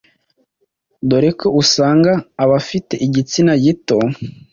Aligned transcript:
dore 1.09 1.29
ko 1.39 1.47
usanga 1.61 2.11
abafite 2.43 2.93
igitsina 3.05 3.51
gito 3.63 3.97